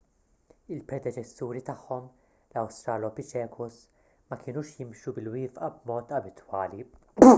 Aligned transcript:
il-predeċessuri 0.75 1.61
tagħhom 1.67 2.07
l-australopithecus 2.53 3.77
ma 4.31 4.41
kinux 4.47 4.73
jimxu 4.81 5.15
bil-wieqfa 5.19 5.71
b'mod 5.77 6.17
abitwali 6.23 6.85